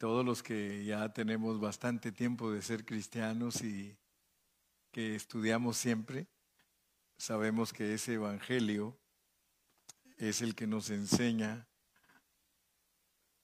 [0.00, 3.98] todos los que ya tenemos bastante tiempo de ser cristianos y
[4.90, 6.26] que estudiamos siempre,
[7.18, 8.98] sabemos que ese Evangelio
[10.16, 11.68] es el que nos enseña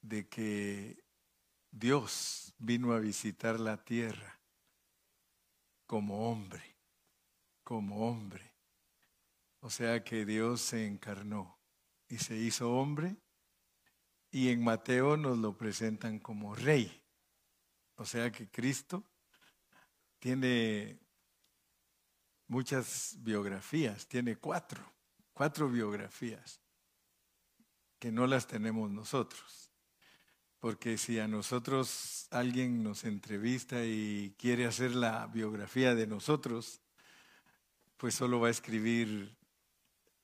[0.01, 1.05] de que
[1.71, 4.41] Dios vino a visitar la tierra
[5.85, 6.79] como hombre,
[7.65, 8.55] como hombre.
[9.61, 11.61] O sea que Dios se encarnó
[12.09, 13.19] y se hizo hombre
[14.37, 17.03] y en Mateo nos lo presentan como rey.
[17.95, 19.03] O sea que Cristo
[20.19, 21.01] tiene
[22.47, 24.93] muchas biografías, tiene cuatro,
[25.33, 26.61] cuatro biografías
[27.99, 29.73] que no las tenemos nosotros.
[30.59, 36.83] Porque si a nosotros alguien nos entrevista y quiere hacer la biografía de nosotros,
[37.97, 39.36] pues solo va a escribir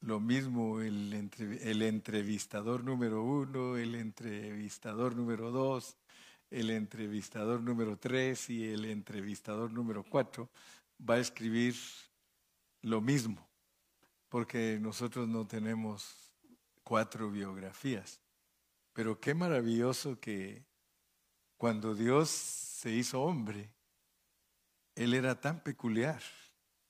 [0.02, 1.30] lo mismo el,
[1.62, 5.96] el entrevistador número uno, el entrevistador número dos,
[6.50, 10.50] el entrevistador número tres y el entrevistador número cuatro
[11.08, 11.74] va a escribir
[12.82, 13.48] lo mismo,
[14.28, 16.32] porque nosotros no tenemos
[16.82, 18.20] cuatro biografías.
[18.92, 20.64] Pero qué maravilloso que
[21.56, 23.70] cuando Dios se hizo hombre,
[24.96, 26.20] Él era tan peculiar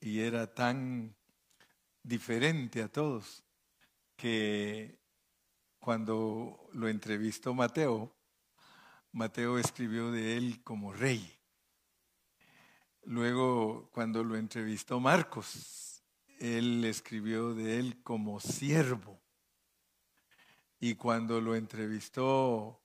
[0.01, 1.15] y era tan
[2.03, 3.45] diferente a todos
[4.17, 4.99] que
[5.79, 8.15] cuando lo entrevistó Mateo,
[9.13, 11.39] Mateo escribió de él como rey.
[13.03, 16.05] Luego, cuando lo entrevistó Marcos,
[16.39, 19.21] él escribió de él como siervo.
[20.79, 22.81] Y cuando lo entrevistó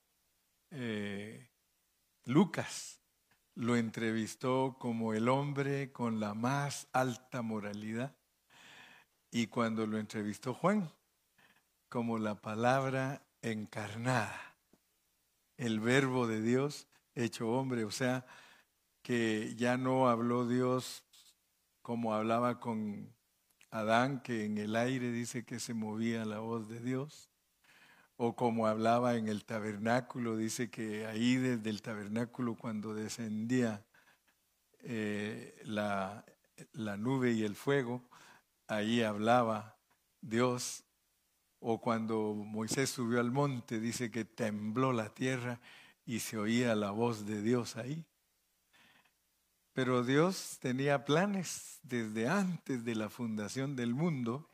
[0.71, 1.51] eh,
[2.25, 2.99] Lucas,
[3.55, 8.16] lo entrevistó como el hombre con la más alta moralidad.
[9.31, 10.89] Y cuando lo entrevistó Juan,
[11.89, 14.55] como la palabra encarnada,
[15.57, 18.25] el verbo de Dios hecho hombre, o sea,
[19.01, 21.03] que ya no habló Dios
[21.81, 23.13] como hablaba con
[23.71, 27.29] Adán, que en el aire dice que se movía la voz de Dios,
[28.17, 33.85] o como hablaba en el tabernáculo, dice que ahí desde el tabernáculo cuando descendía
[34.79, 36.25] eh, la,
[36.73, 38.09] la nube y el fuego,
[38.67, 39.77] ahí hablaba
[40.21, 40.83] Dios,
[41.59, 45.59] o cuando Moisés subió al monte, dice que tembló la tierra
[46.05, 48.05] y se oía la voz de Dios ahí.
[49.73, 54.49] Pero Dios tenía planes desde antes de la fundación del mundo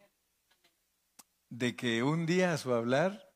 [1.49, 3.31] de que un día su hablar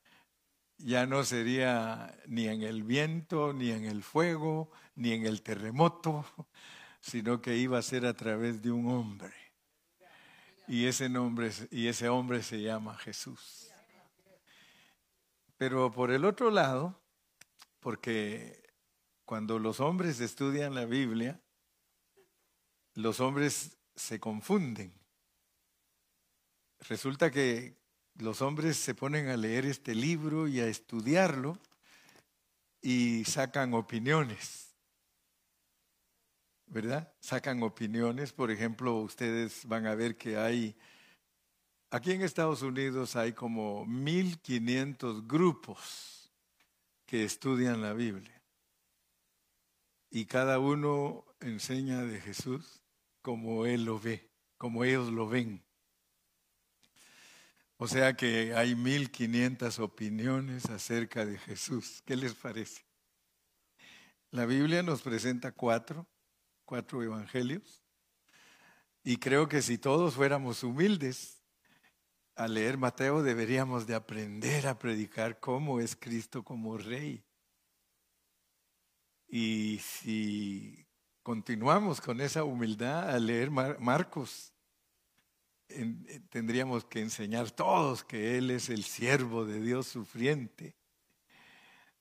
[0.77, 6.25] ya no sería ni en el viento, ni en el fuego, ni en el terremoto,
[7.01, 9.46] sino que iba a ser a través de un hombre.
[10.67, 13.71] Y ese nombre y ese hombre se llama Jesús.
[15.57, 17.01] Pero por el otro lado,
[17.79, 18.63] porque
[19.25, 21.41] cuando los hombres estudian la Biblia,
[22.93, 24.93] los hombres se confunden.
[26.81, 27.77] Resulta que
[28.15, 31.59] los hombres se ponen a leer este libro y a estudiarlo
[32.81, 34.66] y sacan opiniones.
[36.67, 37.11] ¿Verdad?
[37.19, 38.33] Sacan opiniones.
[38.33, 40.77] Por ejemplo, ustedes van a ver que hay,
[41.89, 46.31] aquí en Estados Unidos hay como 1500 grupos
[47.05, 48.41] que estudian la Biblia.
[50.09, 52.81] Y cada uno enseña de Jesús
[53.21, 55.63] como Él lo ve, como ellos lo ven.
[57.77, 62.01] O sea que hay 1500 opiniones acerca de Jesús.
[62.05, 62.83] ¿Qué les parece?
[64.31, 66.07] La Biblia nos presenta cuatro
[66.67, 67.81] cuatro evangelios.
[69.03, 71.41] Y creo que si todos fuéramos humildes,
[72.35, 77.23] al leer Mateo deberíamos de aprender a predicar cómo es Cristo como rey.
[79.29, 80.85] Y si
[81.23, 84.53] continuamos con esa humildad al leer Marcos,
[86.29, 90.75] tendríamos que enseñar todos que Él es el siervo de Dios sufriente.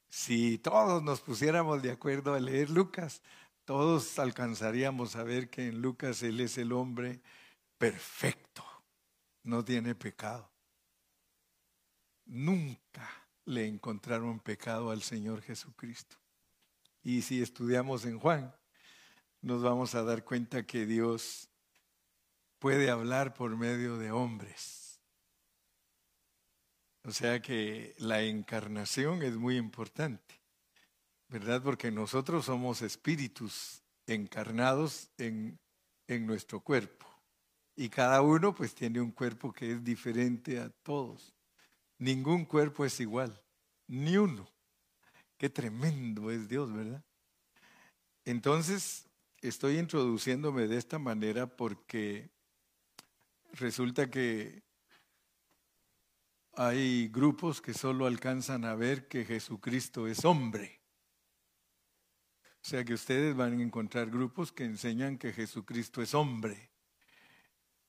[0.09, 3.22] Si todos nos pusiéramos de acuerdo a leer Lucas,
[3.66, 7.21] todos alcanzaríamos a ver que en Lucas Él es el hombre
[7.77, 8.65] perfecto,
[9.42, 10.51] no tiene pecado.
[12.24, 13.10] Nunca
[13.45, 16.16] le encontraron pecado al Señor Jesucristo.
[17.03, 18.54] Y si estudiamos en Juan,
[19.42, 21.48] nos vamos a dar cuenta que Dios
[22.60, 25.01] puede hablar por medio de hombres.
[27.03, 30.46] O sea que la encarnación es muy importante.
[31.28, 31.62] ¿Verdad?
[31.62, 35.58] Porque nosotros somos espíritus encarnados en,
[36.06, 37.06] en nuestro cuerpo.
[37.74, 41.34] Y cada uno pues tiene un cuerpo que es diferente a todos.
[41.98, 43.42] Ningún cuerpo es igual,
[43.86, 44.48] ni uno.
[45.38, 47.04] Qué tremendo es Dios, ¿verdad?
[48.24, 49.08] Entonces,
[49.40, 52.30] estoy introduciéndome de esta manera porque
[53.52, 54.62] resulta que
[56.54, 60.80] hay grupos que solo alcanzan a ver que Jesucristo es hombre.
[62.66, 66.72] O sea que ustedes van a encontrar grupos que enseñan que Jesucristo es hombre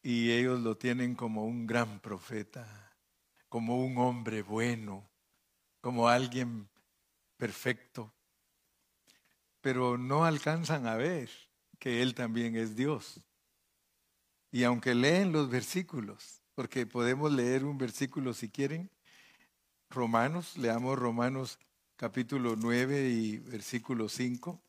[0.04, 2.96] y ellos lo tienen como un gran profeta,
[3.50, 5.10] como un hombre bueno,
[5.82, 6.70] como alguien
[7.38, 8.14] perfecto,
[9.62, 11.32] pero no alcanzan a ver
[11.80, 13.24] que Él también es Dios.
[14.52, 18.92] Y aunque leen los versículos, porque podemos leer un versículo si quieren,
[19.90, 21.58] Romanos, leamos Romanos
[21.96, 24.66] capítulo 9 y versículo 5.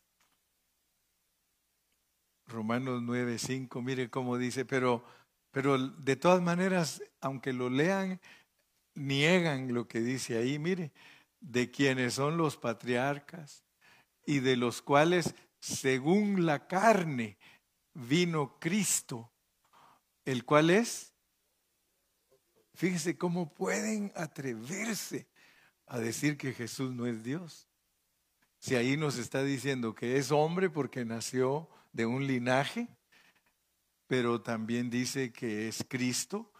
[2.49, 5.05] Romanos 9, 5, mire cómo dice, pero,
[5.51, 8.21] pero de todas maneras, aunque lo lean,
[8.95, 10.93] niegan lo que dice ahí, mire,
[11.41, 13.65] de quienes son los patriarcas
[14.25, 17.39] y de los cuales, según la carne,
[17.93, 19.31] vino Cristo,
[20.25, 21.13] el cual es,
[22.75, 25.29] fíjese cómo pueden atreverse
[25.87, 27.69] a decir que Jesús no es Dios.
[28.59, 32.89] Si ahí nos está diciendo que es hombre porque nació de un linaje,
[34.07, 36.53] pero también dice que es Cristo,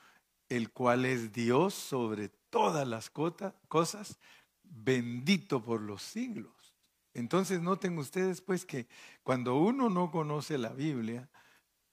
[0.49, 4.19] el cual es Dios sobre todas las cosas,
[4.63, 6.77] bendito por los siglos.
[7.15, 8.87] Entonces noten ustedes pues que
[9.23, 11.29] cuando uno no conoce la Biblia,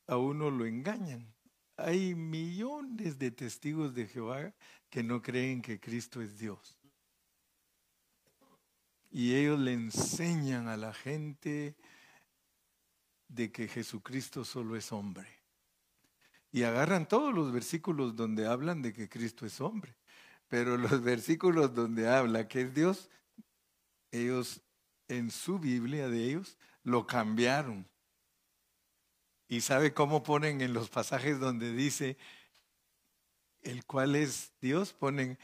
[0.07, 1.33] a uno lo engañan.
[1.77, 4.53] Hay millones de testigos de Jehová
[4.89, 6.79] que no creen que Cristo es Dios.
[9.09, 11.75] Y ellos le enseñan a la gente
[13.27, 15.27] de que Jesucristo solo es hombre.
[16.51, 19.95] Y agarran todos los versículos donde hablan de que Cristo es hombre.
[20.47, 23.09] Pero los versículos donde habla que es Dios,
[24.11, 24.61] ellos
[25.07, 27.87] en su Biblia de ellos lo cambiaron.
[29.47, 32.17] Y sabe cómo ponen en los pasajes donde dice
[33.61, 35.37] el cual es Dios, ponen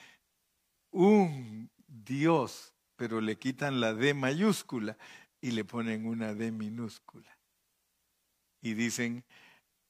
[0.92, 4.98] un Dios, pero le quitan la D mayúscula
[5.40, 7.41] y le ponen una D minúscula
[8.62, 9.24] y dicen,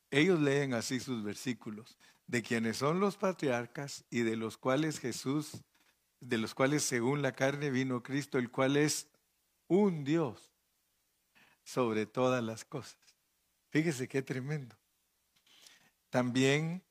[0.10, 1.98] ellos leen así sus versículos,
[2.28, 5.64] de quienes son los patriarcas y de los cuales Jesús,
[6.20, 9.08] de los cuales según la carne vino Cristo, el cual es
[9.68, 10.52] un Dios
[11.64, 13.00] sobre todas las cosas.
[13.70, 14.76] Fíjese qué tremendo.
[16.10, 16.84] También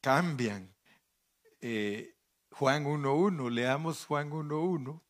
[0.00, 0.72] cambian.
[1.60, 2.14] Eh,
[2.52, 5.00] Juan 1.1, leamos Juan 1.1.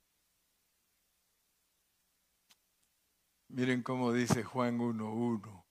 [3.49, 5.70] Miren cómo dice Juan 1.1.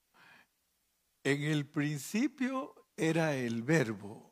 [1.24, 4.31] En el principio era el verbo.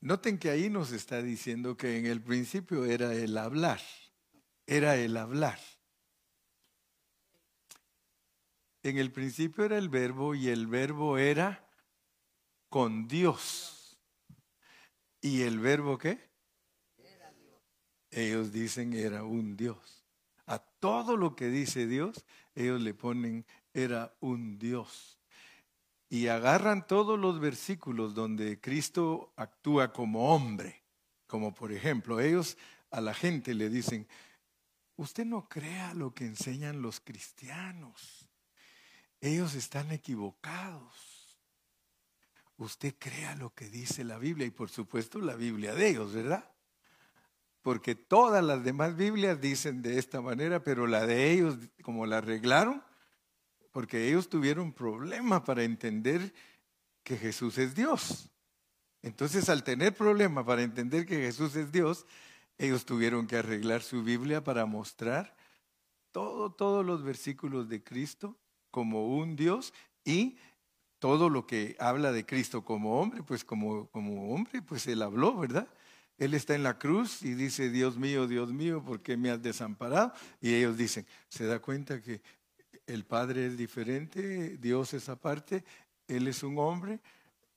[0.00, 3.80] Noten que ahí nos está diciendo que en el principio era el hablar,
[4.66, 5.58] era el hablar.
[8.82, 11.66] En el principio era el verbo y el verbo era
[12.68, 13.98] con Dios.
[15.20, 16.30] ¿Y el verbo qué?
[18.10, 20.04] Ellos dicen era un Dios.
[20.46, 25.21] A todo lo que dice Dios, ellos le ponen era un Dios
[26.12, 30.82] y agarran todos los versículos donde Cristo actúa como hombre,
[31.26, 32.58] como por ejemplo, ellos
[32.90, 34.06] a la gente le dicen,
[34.96, 38.28] usted no crea lo que enseñan los cristianos,
[39.22, 41.38] ellos están equivocados.
[42.58, 46.46] Usted crea lo que dice la Biblia y por supuesto la Biblia de ellos, ¿verdad?
[47.62, 52.18] Porque todas las demás Biblias dicen de esta manera, pero la de ellos, como la
[52.18, 52.82] arreglaron,
[53.72, 56.32] porque ellos tuvieron problema para entender
[57.02, 58.30] que Jesús es Dios.
[59.02, 62.06] Entonces, al tener problema para entender que Jesús es Dios,
[62.58, 65.34] ellos tuvieron que arreglar su Biblia para mostrar
[66.12, 68.36] todo, todos los versículos de Cristo
[68.70, 69.74] como un Dios
[70.04, 70.36] y
[71.00, 75.36] todo lo que habla de Cristo como hombre, pues como, como hombre, pues él habló,
[75.36, 75.66] ¿verdad?
[76.16, 79.42] Él está en la cruz y dice, Dios mío, Dios mío, ¿por qué me has
[79.42, 80.12] desamparado?
[80.40, 82.22] Y ellos dicen, se da cuenta que
[82.92, 85.64] el Padre es diferente, Dios es aparte,
[86.08, 87.00] Él es un hombre.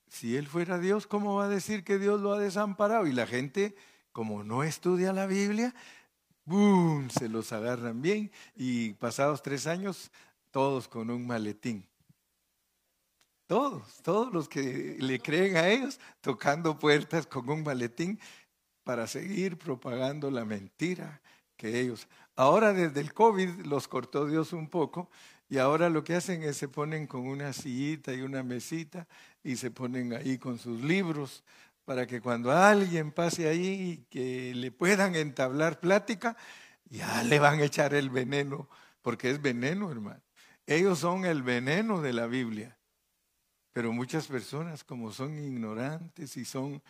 [0.07, 3.05] Si Él fuera Dios, ¿cómo va a decir que Dios lo ha desamparado?
[3.05, 3.75] Y la gente,
[4.13, 5.75] como no estudia la Biblia,
[6.45, 7.09] ¡boom!
[7.09, 10.09] se los agarran bien y pasados tres años,
[10.51, 11.85] todos con un maletín.
[13.45, 18.19] Todos, todos los que le creen a ellos, tocando puertas con un maletín
[18.83, 21.21] para seguir propagando la mentira
[21.57, 22.07] que ellos.
[22.35, 25.09] Ahora desde el COVID los cortó Dios un poco
[25.47, 29.07] y ahora lo que hacen es se ponen con una sillita y una mesita
[29.43, 31.43] y se ponen ahí con sus libros
[31.85, 36.35] para que cuando alguien pase ahí y que le puedan entablar plática,
[36.89, 38.69] Ya le van a echar el veneno,
[39.01, 40.21] porque es veneno, hermano.
[40.67, 42.77] Ellos son el veneno de la Biblia.
[43.73, 46.81] Pero muchas personas, como son ignorantes y son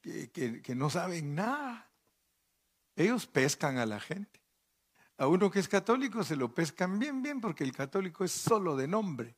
[0.00, 1.90] que, que no saben nada,
[2.96, 4.39] ellos pescan a la gente.
[5.20, 8.74] A uno que es católico se lo pescan bien, bien, porque el católico es solo
[8.74, 9.36] de nombre.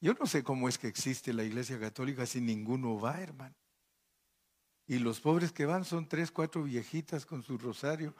[0.00, 3.54] Yo no sé cómo es que existe la iglesia católica si ninguno va, hermano.
[4.86, 8.16] Y los pobres que van son tres, cuatro viejitas con su rosario.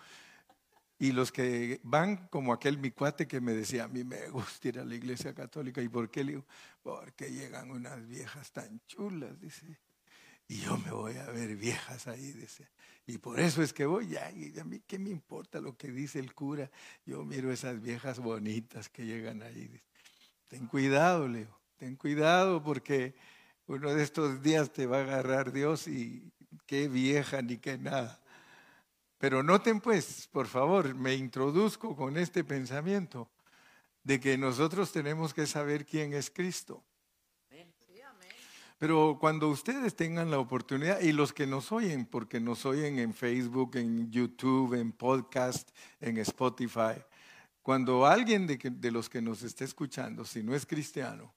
[0.99, 4.69] Y los que van, como aquel mi cuate que me decía, a mí me gusta
[4.69, 5.81] ir a la iglesia católica.
[5.81, 6.25] ¿Y por qué?
[6.25, 6.45] Le digo,
[6.83, 9.81] porque llegan unas viejas tan chulas, dice.
[10.47, 12.69] Y yo me voy a ver viejas ahí, dice.
[13.07, 15.91] Y por eso es que voy, ya, y a mí qué me importa lo que
[15.91, 16.71] dice el cura.
[17.05, 19.71] Yo miro esas viejas bonitas que llegan ahí.
[20.49, 23.15] Ten cuidado, Leo, ten cuidado porque
[23.67, 26.33] uno de estos días te va a agarrar Dios y
[26.67, 28.21] qué vieja ni qué nada.
[29.19, 33.31] Pero noten pues, por favor, me introduzco con este pensamiento
[34.03, 36.85] de que nosotros tenemos que saber quién es Cristo.
[38.79, 43.15] Pero cuando ustedes tengan la oportunidad, y los que nos oyen, porque nos oyen en
[43.15, 47.03] Facebook, en YouTube, en podcast, en Spotify,
[47.63, 51.33] cuando alguien de, de los que nos esté escuchando, si no es cristiano,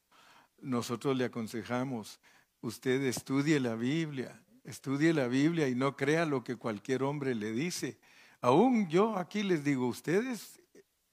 [0.60, 2.20] nosotros le aconsejamos,
[2.62, 7.54] usted estudie la Biblia, Estudie la Biblia y no crea lo que cualquier hombre le
[7.54, 7.98] dice.
[8.42, 10.60] Aún yo aquí les digo, ustedes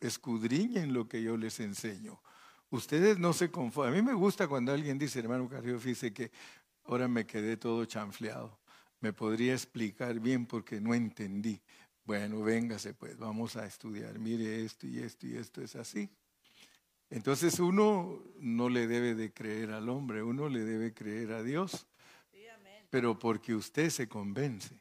[0.01, 2.21] escudriñen lo que yo les enseño.
[2.71, 3.93] Ustedes no se conforman.
[3.93, 6.31] A mí me gusta cuando alguien dice, hermano Carrillo, dice que
[6.85, 8.59] ahora me quedé todo chanfleado.
[9.01, 11.61] Me podría explicar bien porque no entendí.
[12.05, 14.19] Bueno, véngase pues, vamos a estudiar.
[14.19, 16.11] Mire esto y esto y esto es así.
[17.11, 21.87] Entonces uno no le debe de creer al hombre, uno le debe creer a Dios
[22.95, 24.81] pero porque usted se convence.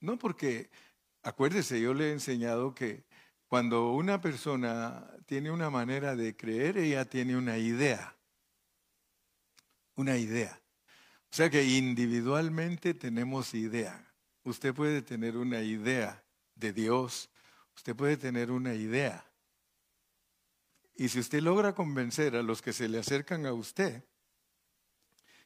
[0.00, 0.68] No porque,
[1.22, 3.04] acuérdese, yo le he enseñado que
[3.50, 8.14] cuando una persona tiene una manera de creer, ella tiene una idea.
[9.96, 10.62] Una idea.
[11.32, 14.08] O sea que individualmente tenemos idea.
[14.44, 16.22] Usted puede tener una idea
[16.54, 17.28] de Dios,
[17.74, 19.28] usted puede tener una idea.
[20.94, 24.04] Y si usted logra convencer a los que se le acercan a usted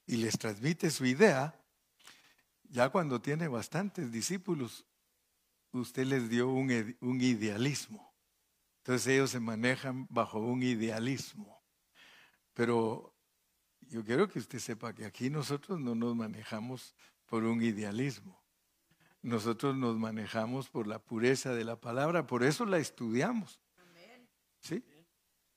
[0.06, 1.58] y les transmite su idea,
[2.64, 4.84] ya cuando tiene bastantes discípulos,
[5.78, 6.71] usted les dio un,
[7.21, 8.14] idealismo.
[8.78, 11.62] Entonces ellos se manejan bajo un idealismo.
[12.52, 13.14] Pero
[13.81, 16.95] yo quiero que usted sepa que aquí nosotros no nos manejamos
[17.26, 18.43] por un idealismo.
[19.23, 23.61] Nosotros nos manejamos por la pureza de la palabra, por eso la estudiamos.
[24.61, 24.85] ¿Sí?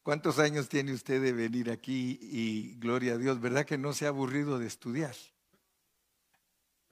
[0.03, 3.41] ¿Cuántos años tiene usted de venir aquí y gloria a Dios?
[3.41, 5.15] ¿Verdad que no se ha aburrido de estudiar?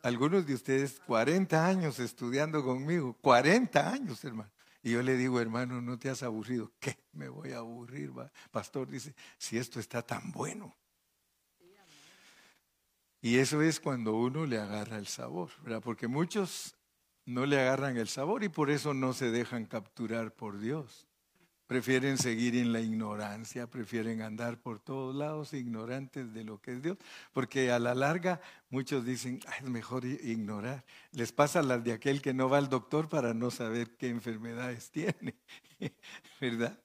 [0.06, 4.52] Algunos de ustedes 40 años estudiando conmigo, 40 años, hermano.
[4.84, 6.72] Y yo le digo, hermano, no te has aburrido.
[6.80, 6.96] ¿Qué?
[7.14, 8.12] Me voy a aburrir.
[8.52, 10.76] Pastor dice, si esto está tan bueno.
[13.20, 15.82] Y eso es cuando uno le agarra el sabor, ¿verdad?
[15.82, 16.76] Porque muchos
[17.26, 21.08] no le agarran el sabor y por eso no se dejan capturar por Dios.
[21.68, 26.84] Prefieren seguir en la ignorancia, prefieren andar por todos lados ignorantes de lo que es
[26.84, 26.98] Dios,
[27.34, 30.86] porque a la larga muchos dicen, es mejor ignorar.
[31.12, 34.92] Les pasa las de aquel que no va al doctor para no saber qué enfermedades
[34.92, 35.34] tiene,
[36.40, 36.80] ¿verdad?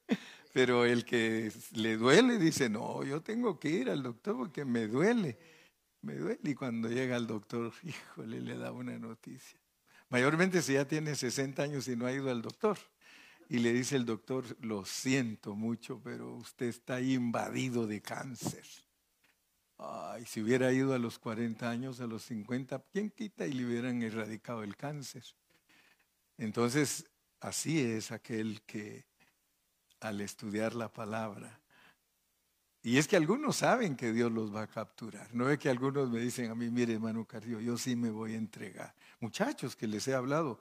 [0.55, 4.87] Pero el que le duele dice, no, yo tengo que ir al doctor porque me
[4.87, 5.39] duele,
[6.01, 6.41] me duele.
[6.43, 9.61] Y cuando llega al doctor, híjole, le da una noticia.
[10.09, 12.79] Mayormente si ya tiene 60 años y no ha ido al doctor
[13.51, 18.65] y le dice el doctor, lo siento mucho, pero usted está invadido de cáncer.
[19.77, 23.67] Ay, si hubiera ido a los 40 años, a los 50, ¿quién quita y le
[23.67, 25.25] hubieran erradicado el cáncer?
[26.39, 29.05] Entonces, así es aquel que
[29.99, 31.61] al estudiar la palabra,
[32.83, 35.35] y es que algunos saben que Dios los va a capturar.
[35.35, 38.35] No es que algunos me dicen a mí, mire, hermano Carrillo, yo sí me voy
[38.35, 38.95] a entregar.
[39.19, 40.61] Muchachos que les he hablado,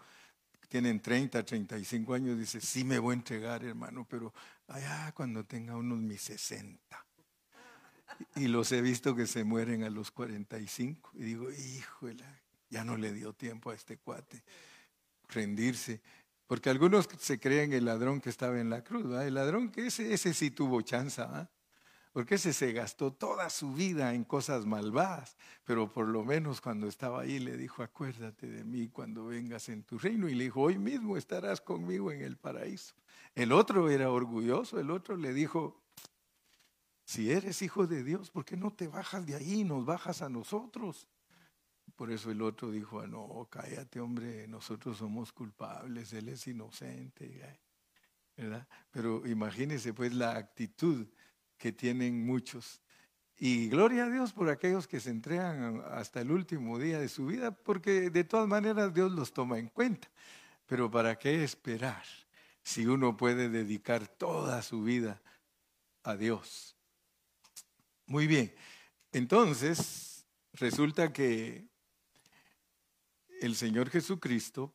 [0.70, 4.34] tienen 30, 35 años, dice, sí me voy a entregar, hermano, pero
[4.68, 6.80] allá cuando tenga unos mis 60.
[8.36, 11.12] Y los he visto que se mueren a los 45.
[11.16, 12.24] Y digo, híjole,
[12.70, 14.44] ya no le dio tiempo a este cuate
[15.28, 16.02] rendirse.
[16.48, 20.14] Porque algunos se creen el ladrón que estaba en la cruz, El ladrón que ese,
[20.14, 21.50] ese sí tuvo chance, ¿ah?
[22.12, 26.88] Porque ese se gastó toda su vida en cosas malvadas, pero por lo menos cuando
[26.88, 30.62] estaba ahí le dijo, acuérdate de mí cuando vengas en tu reino, y le dijo,
[30.62, 32.96] hoy mismo estarás conmigo en el paraíso.
[33.36, 35.84] El otro era orgulloso, el otro le dijo,
[37.06, 40.22] si eres hijo de Dios, ¿por qué no te bajas de ahí y nos bajas
[40.22, 41.08] a nosotros?
[41.96, 47.60] Por eso el otro dijo, ah, no, cállate hombre, nosotros somos culpables, él es inocente.
[48.38, 48.68] ¿verdad?
[48.92, 51.08] Pero imagínese pues la actitud
[51.60, 52.82] que tienen muchos.
[53.38, 57.28] Y gloria a Dios por aquellos que se entregan hasta el último día de su
[57.28, 60.10] vida, porque de todas maneras Dios los toma en cuenta.
[60.66, 62.04] Pero ¿para qué esperar
[62.64, 65.22] si uno puede dedicar toda su vida
[66.04, 66.76] a Dios?
[68.08, 68.54] Muy bien,
[69.12, 71.68] entonces resulta que
[73.42, 74.74] el Señor Jesucristo,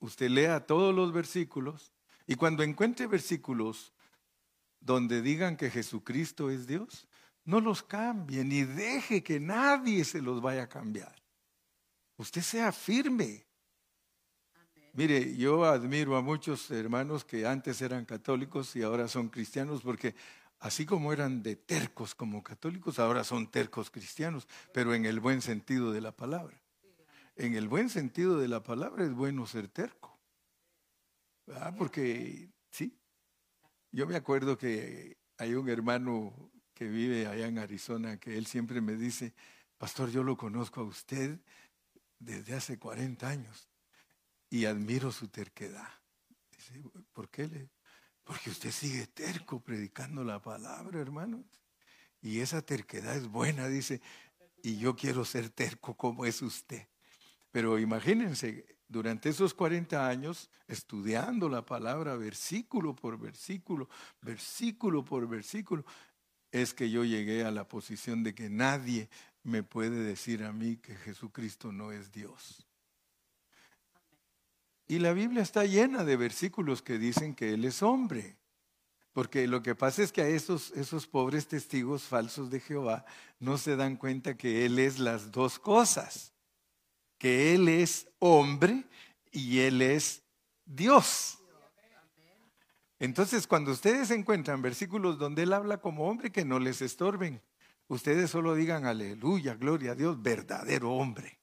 [0.00, 1.92] usted lea todos los versículos
[2.26, 3.92] y cuando encuentre versículos
[4.80, 7.06] donde digan que Jesucristo es Dios,
[7.44, 11.14] no los cambie ni deje que nadie se los vaya a cambiar.
[12.16, 13.46] Usted sea firme.
[14.92, 20.14] Mire, yo admiro a muchos hermanos que antes eran católicos y ahora son cristianos porque
[20.60, 25.40] así como eran de tercos como católicos, ahora son tercos cristianos, pero en el buen
[25.40, 26.60] sentido de la palabra.
[27.36, 30.18] En el buen sentido de la palabra es bueno ser terco.
[31.78, 32.98] Porque, sí,
[33.92, 38.80] yo me acuerdo que hay un hermano que vive allá en Arizona que él siempre
[38.80, 39.34] me dice,
[39.78, 41.40] pastor, yo lo conozco a usted
[42.18, 43.68] desde hace 40 años
[44.50, 45.88] y admiro su terquedad.
[46.50, 47.70] Dice, ¿por qué le?
[48.24, 51.46] Porque usted sigue terco predicando la palabra, hermanos.
[52.20, 54.00] Y esa terquedad es buena, dice,
[54.62, 56.88] y yo quiero ser terco como es usted.
[57.50, 63.88] Pero imagínense, durante esos 40 años estudiando la palabra versículo por versículo,
[64.22, 65.84] versículo por versículo,
[66.50, 69.10] es que yo llegué a la posición de que nadie
[69.42, 72.66] me puede decir a mí que Jesucristo no es Dios.
[74.86, 78.38] Y la Biblia está llena de versículos que dicen que Él es hombre.
[79.12, 83.04] Porque lo que pasa es que a esos, esos pobres testigos falsos de Jehová
[83.38, 86.32] no se dan cuenta que Él es las dos cosas
[87.18, 88.84] que Él es hombre
[89.32, 90.22] y Él es
[90.64, 91.38] Dios.
[93.00, 97.42] Entonces, cuando ustedes encuentran versículos donde Él habla como hombre, que no les estorben.
[97.86, 101.38] Ustedes solo digan aleluya, gloria a Dios, verdadero hombre.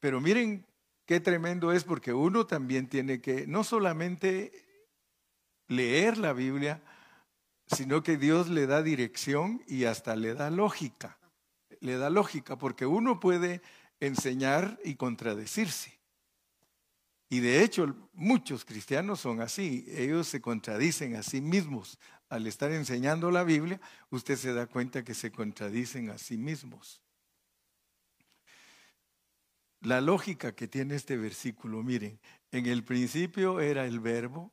[0.00, 0.66] Pero miren
[1.06, 4.52] qué tremendo es porque uno también tiene que no solamente
[5.68, 6.82] leer la Biblia,
[7.66, 11.21] sino que Dios le da dirección y hasta le da lógica
[11.82, 13.60] le da lógica, porque uno puede
[14.00, 15.98] enseñar y contradecirse.
[17.28, 21.98] Y de hecho, muchos cristianos son así, ellos se contradicen a sí mismos.
[22.28, 27.02] Al estar enseñando la Biblia, usted se da cuenta que se contradicen a sí mismos.
[29.80, 32.20] La lógica que tiene este versículo, miren,
[32.52, 34.52] en el principio era el verbo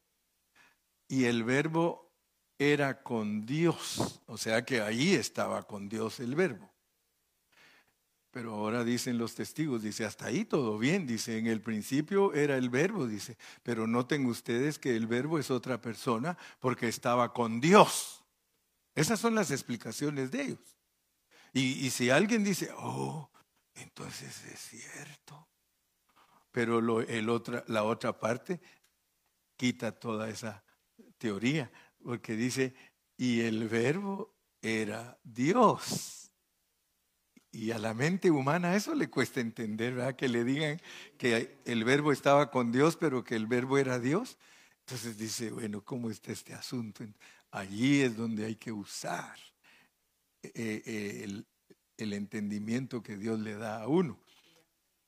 [1.08, 2.12] y el verbo
[2.58, 6.74] era con Dios, o sea que ahí estaba con Dios el verbo.
[8.32, 12.58] Pero ahora dicen los testigos, dice, hasta ahí todo bien, dice, en el principio era
[12.58, 17.60] el verbo, dice, pero noten ustedes que el verbo es otra persona porque estaba con
[17.60, 18.24] Dios.
[18.94, 20.78] Esas son las explicaciones de ellos.
[21.54, 23.32] Y, si alguien dice, oh,
[23.74, 25.48] entonces es cierto,
[26.52, 28.62] pero el otra, la otra parte
[29.56, 30.64] quita toda esa
[31.18, 31.72] teoría,
[32.04, 32.76] porque dice,
[33.18, 36.29] y el verbo era Dios.
[37.52, 40.16] Y a la mente humana eso le cuesta entender, ¿verdad?
[40.16, 40.80] Que le digan
[41.18, 44.38] que el verbo estaba con Dios, pero que el verbo era Dios.
[44.82, 47.04] Entonces dice, bueno, ¿cómo está este asunto?
[47.52, 49.38] Allí es donde hay que usar
[50.44, 51.48] eh, eh, el,
[51.98, 54.20] el entendimiento que Dios le da a uno.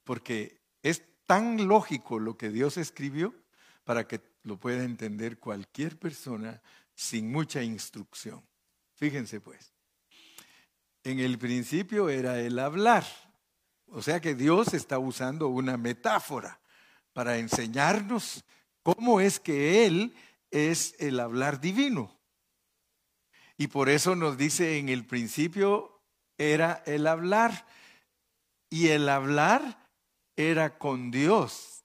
[0.04, 3.36] Porque es tan lógico lo que Dios escribió
[3.84, 6.62] para que lo pueda entender cualquier persona
[6.96, 8.44] sin mucha instrucción.
[8.96, 9.71] Fíjense pues.
[11.04, 13.06] En el principio era el hablar.
[13.88, 16.62] O sea que Dios está usando una metáfora
[17.14, 18.44] para enseñarnos
[18.84, 20.16] cómo es que Él
[20.50, 22.18] es el hablar divino.
[23.58, 26.02] Y por eso nos dice en el principio
[26.38, 27.68] era el hablar.
[28.70, 29.90] Y el hablar
[30.36, 31.84] era con Dios.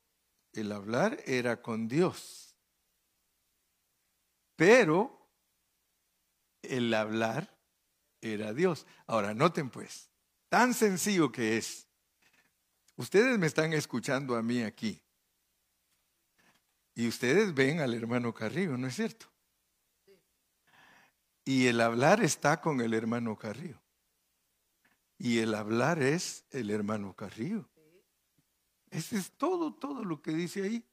[0.52, 2.56] El hablar era con Dios.
[4.54, 5.28] Pero
[6.62, 7.55] el hablar
[8.32, 8.86] era Dios.
[9.06, 10.10] Ahora, noten pues,
[10.48, 11.86] tan sencillo que es.
[12.96, 15.00] Ustedes me están escuchando a mí aquí.
[16.94, 19.26] Y ustedes ven al hermano Carrillo, ¿no es cierto?
[21.44, 23.80] Y el hablar está con el hermano Carrillo.
[25.18, 27.68] Y el hablar es el hermano Carrillo.
[28.90, 30.84] Ese es todo, todo lo que dice ahí.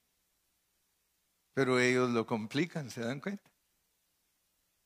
[1.54, 3.53] Pero ellos lo complican, ¿se dan cuenta?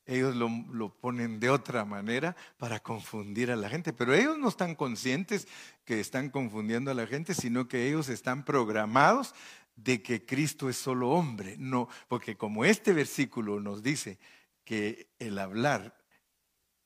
[0.07, 3.93] Ellos lo, lo, ponen de otra manera para confundir a la gente.
[3.93, 5.47] Pero ellos no están conscientes
[5.85, 9.35] que están confundiendo a la gente, sino que ellos están programados
[9.75, 11.55] de que Cristo es solo hombre.
[11.59, 14.17] No, porque como este versículo nos dice
[14.63, 15.95] que el hablar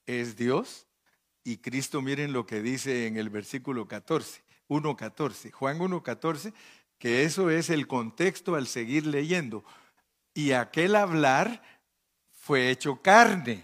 [0.05, 0.87] es Dios,
[1.43, 6.53] y Cristo, miren lo que dice en el versículo 14, 1.14, Juan 1.14,
[6.99, 9.65] que eso es el contexto al seguir leyendo.
[10.35, 11.63] Y aquel hablar
[12.41, 13.63] fue hecho carne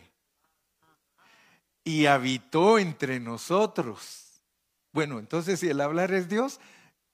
[1.84, 4.40] y habitó entre nosotros.
[4.94, 6.60] Bueno, entonces si el hablar es Dios,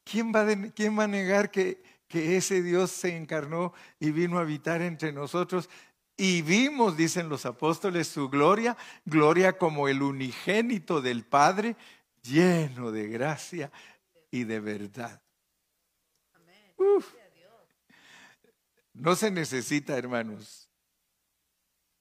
[0.04, 0.45] ¿quién va,
[0.76, 5.13] quién va a negar que, que ese Dios se encarnó y vino a habitar entre
[5.13, 5.69] nosotros?
[6.17, 11.78] Y vimos, dicen los apóstoles, su gloria, gloria como el unigénito del Padre,
[12.23, 13.71] lleno de gracia
[14.30, 15.21] y de verdad.
[18.93, 20.62] No se necesita, hermanos,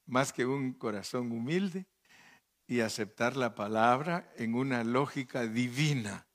[0.05, 1.85] más que un corazón humilde
[2.67, 6.25] y aceptar la palabra en una lógica divina,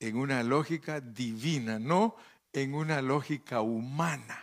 [0.00, 2.16] en una lógica divina, no
[2.52, 4.40] en una lógica humana.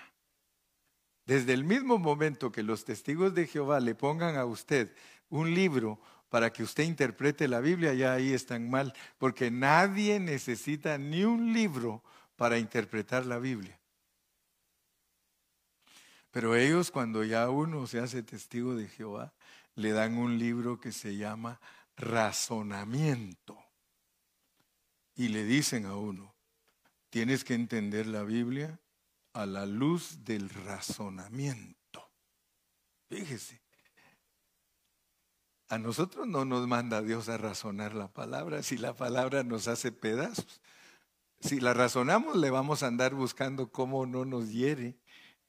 [1.25, 4.93] Desde el mismo momento que los testigos de Jehová le pongan a usted
[5.29, 5.99] un libro
[6.29, 11.53] para que usted interprete la Biblia, ya ahí están mal, porque nadie necesita ni un
[11.53, 12.03] libro
[12.35, 13.78] para interpretar la Biblia.
[16.31, 19.33] Pero ellos cuando ya uno se hace testigo de Jehová,
[19.75, 21.59] le dan un libro que se llama
[21.95, 23.57] razonamiento.
[25.15, 26.35] Y le dicen a uno,
[27.09, 28.79] tienes que entender la Biblia
[29.33, 32.09] a la luz del razonamiento.
[33.09, 33.61] Fíjese,
[35.69, 39.91] a nosotros no nos manda Dios a razonar la palabra, si la palabra nos hace
[39.91, 40.61] pedazos.
[41.41, 44.97] Si la razonamos, le vamos a andar buscando cómo no nos hiere,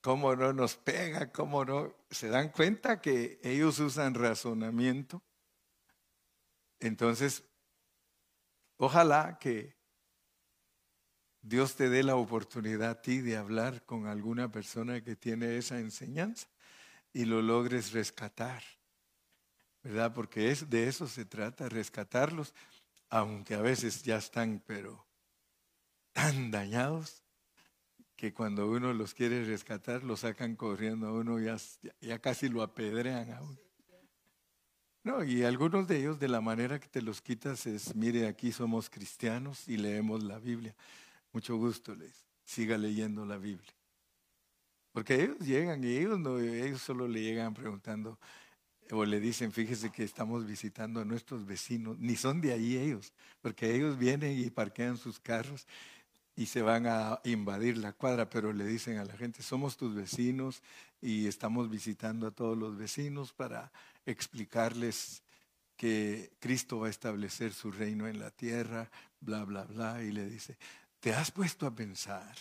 [0.01, 1.95] cómo no nos pega, cómo no.
[2.11, 5.23] ¿Se dan cuenta que ellos usan razonamiento?
[6.79, 7.45] Entonces,
[8.77, 9.77] ojalá que
[11.43, 15.79] Dios te dé la oportunidad a ti de hablar con alguna persona que tiene esa
[15.79, 16.49] enseñanza
[17.13, 18.63] y lo logres rescatar,
[19.83, 20.13] ¿verdad?
[20.13, 22.55] Porque es, de eso se trata, rescatarlos,
[23.09, 25.07] aunque a veces ya están, pero
[26.13, 27.25] tan dañados
[28.21, 31.57] que cuando uno los quiere rescatar, lo sacan corriendo a uno, ya,
[32.03, 33.59] ya casi lo apedrean a uno.
[35.03, 38.53] No, y algunos de ellos de la manera que te los quitas es, mire, aquí
[38.53, 40.77] somos cristianos y leemos la Biblia.
[41.33, 43.73] Mucho gusto les, siga leyendo la Biblia.
[44.93, 48.19] Porque ellos llegan y ellos no, ellos solo le llegan preguntando,
[48.91, 53.15] o le dicen, fíjese que estamos visitando a nuestros vecinos, ni son de ahí ellos,
[53.41, 55.67] porque ellos vienen y parquean sus carros
[56.41, 59.95] y se van a invadir la cuadra, pero le dicen a la gente, somos tus
[59.95, 60.63] vecinos
[61.03, 63.71] y estamos visitando a todos los vecinos para
[64.07, 65.23] explicarles
[65.77, 70.31] que Cristo va a establecer su reino en la tierra, bla, bla, bla, y le
[70.31, 70.57] dice,
[70.99, 72.35] ¿te has puesto a pensar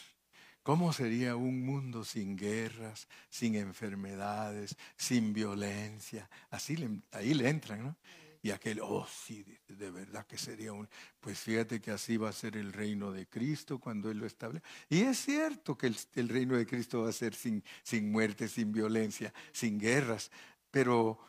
[0.63, 6.29] cómo sería un mundo sin guerras, sin enfermedades, sin violencia?
[6.51, 6.77] Así
[7.11, 7.97] ahí le entran, ¿no?
[8.41, 10.87] Y aquel, oh sí, de verdad que sería un...
[11.19, 14.65] Pues fíjate que así va a ser el reino de Cristo cuando Él lo establece.
[14.89, 18.71] Y es cierto que el, reino de Cristo va a ser sin, sin muerte, sin
[18.71, 20.31] violencia, sin guerras.
[20.71, 21.19] Pero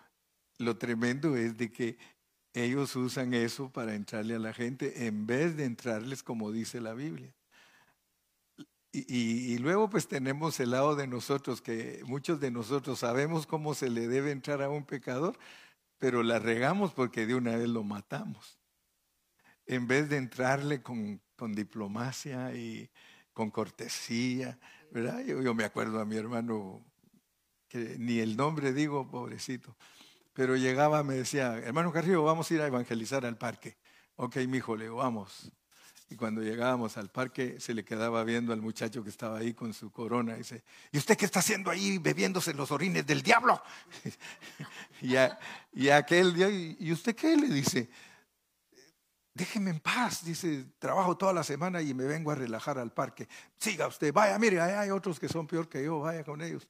[0.59, 1.99] lo tremendo es de que
[2.55, 6.95] ellos usan eso para entrarle a la gente en vez de entrarles como dice la
[6.95, 7.35] Biblia.
[8.93, 13.73] Y, y, luego pues tenemos el lado de nosotros, que muchos de nosotros sabemos cómo
[13.75, 15.39] se le debe entrar a un pecador,
[16.01, 18.59] pero la regamos porque de una vez lo matamos.
[19.67, 21.21] En vez de entrarle con,
[21.53, 22.91] diplomacia y
[23.33, 24.59] con cortesía,
[24.91, 25.21] ¿verdad?
[25.21, 26.85] Yo, me acuerdo a mi hermano,
[27.69, 29.77] que ni el nombre digo, pobrecito,
[30.33, 33.77] pero llegaba, me decía, hermano Carrillo, vamos a ir a evangelizar al parque.
[34.17, 35.53] Ok, mi hijo, le digo, vamos.
[36.11, 39.73] Y cuando llegábamos al parque, se le quedaba viendo al muchacho que estaba ahí con
[39.73, 40.35] su corona.
[40.35, 43.63] Y dice, ¿y usted qué está haciendo ahí bebiéndose los orines del diablo?
[45.01, 45.15] y,
[45.91, 47.37] aquel día, ¿y usted qué?
[47.37, 47.89] Le dice,
[49.35, 50.25] déjeme en paz.
[50.25, 53.29] Dice, trabajo toda la semana y me vengo a relajar al parque.
[53.59, 56.69] Siga usted, vaya, mire, hay otros que son peor que yo, vaya con ellos.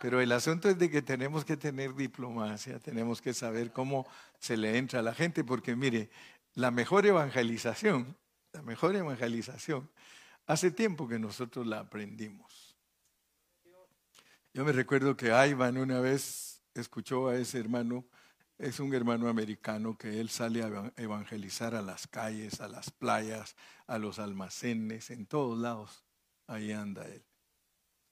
[0.00, 4.06] Pero el asunto es de que tenemos que tener diplomacia, tenemos que saber cómo
[4.38, 6.10] se le entra a la gente, porque mire,
[6.54, 8.16] la mejor evangelización
[8.52, 9.90] la mejor evangelización,
[10.46, 12.76] hace tiempo que nosotros la aprendimos.
[14.54, 18.06] Yo me recuerdo que Ivan una vez escuchó a ese hermano,
[18.58, 23.56] es un hermano americano que él sale a evangelizar a las calles, a las playas,
[23.86, 26.04] a los almacenes, en todos lados.
[26.46, 27.24] Ahí anda él.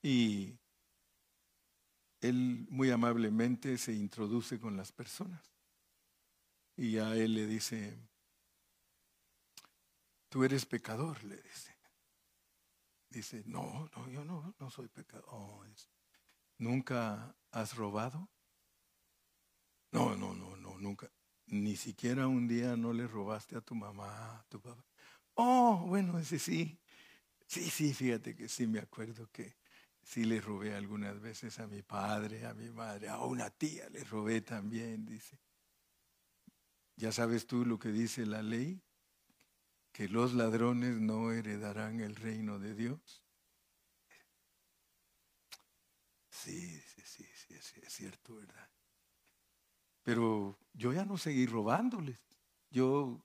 [0.03, 0.59] Y
[2.21, 5.53] él muy amablemente se introduce con las personas.
[6.77, 7.99] Y a él le dice,
[10.29, 11.75] tú eres pecador, le dice.
[13.09, 15.67] Dice, no, no, yo no, no soy pecador.
[16.59, 18.29] ¿Nunca has robado?
[19.93, 21.11] No, no, no, no, nunca.
[21.47, 24.85] Ni siquiera un día no le robaste a tu mamá, a tu papá.
[25.35, 26.81] Oh, bueno, ese sí.
[27.47, 29.57] Sí, sí, fíjate que sí me acuerdo que
[30.03, 34.05] sí le robé algunas veces a mi padre, a mi madre, a una tía le
[34.05, 35.41] robé también, dice.
[36.97, 38.83] ¿Ya sabes tú lo que dice la ley?
[39.93, 43.25] que los ladrones no heredarán el reino de Dios?
[46.31, 48.69] Sí, sí, sí, sí, es cierto, ¿verdad?
[50.07, 52.23] Pero yo ya no seguí robándoles.
[52.71, 53.21] Yo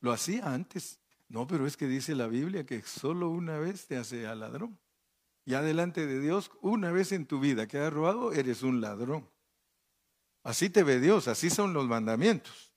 [0.00, 0.98] lo hacía antes.
[1.28, 4.80] No, pero es que dice la Biblia que solo una vez te hace al ladrón.
[5.44, 9.30] Ya delante de Dios, una vez en tu vida que has robado, eres un ladrón.
[10.42, 12.74] Así te ve Dios, así son los mandamientos.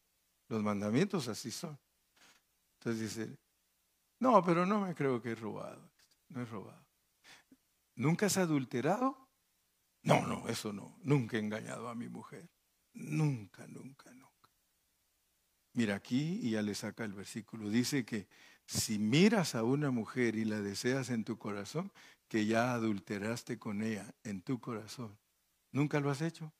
[0.47, 1.79] Los mandamientos así son.
[2.77, 3.39] Entonces dice,
[4.19, 5.89] no, pero no me creo que he robado.
[6.27, 6.85] No he robado.
[7.95, 9.17] ¿Nunca has adulterado?
[10.03, 10.95] No, no, eso no.
[11.01, 12.47] Nunca he engañado a mi mujer.
[12.93, 14.49] Nunca, nunca, nunca.
[15.73, 17.69] Mira aquí y ya le saca el versículo.
[17.69, 18.27] Dice que
[18.65, 21.91] si miras a una mujer y la deseas en tu corazón,
[22.27, 25.17] que ya adulteraste con ella en tu corazón.
[25.71, 26.53] ¿Nunca lo has hecho?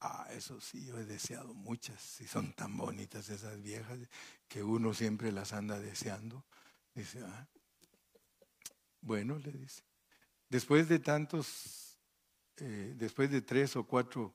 [0.00, 3.98] Ah, eso sí, yo he deseado muchas, si son tan bonitas esas viejas,
[4.48, 6.44] que uno siempre las anda deseando.
[6.94, 7.48] Dice, ah,
[9.00, 9.82] bueno, le dice,
[10.48, 11.98] después de tantos,
[12.56, 14.34] eh, después de tres o cuatro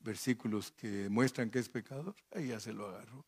[0.00, 3.24] versículos que muestran que es pecador, ahí ya se lo agarró.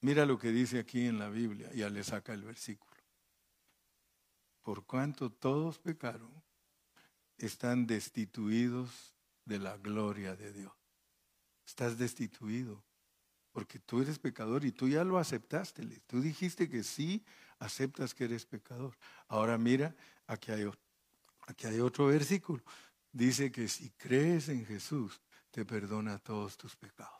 [0.00, 2.96] Mira lo que dice aquí en la Biblia, ya le saca el versículo.
[4.62, 6.30] Por cuanto todos pecaron,
[7.36, 10.72] están destituidos de la gloria de Dios.
[11.66, 12.82] Estás destituido
[13.52, 15.82] porque tú eres pecador y tú ya lo aceptaste.
[16.06, 17.24] Tú dijiste que sí
[17.58, 18.96] aceptas que eres pecador.
[19.26, 22.62] Ahora mira, aquí hay otro versículo.
[23.12, 27.14] Dice que si crees en Jesús, te perdona todos tus pecados.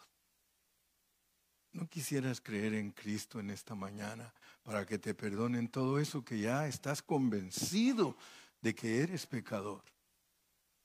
[1.73, 6.39] ¿No quisieras creer en Cristo en esta mañana para que te perdonen todo eso que
[6.39, 8.17] ya estás convencido
[8.61, 9.85] de que eres pecador?